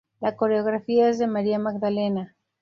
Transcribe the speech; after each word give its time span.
La 0.19 0.35
coreografía 0.35 1.09
es 1.09 1.19
de 1.19 1.27
Maria 1.27 1.59
Magdalena. 1.59 2.35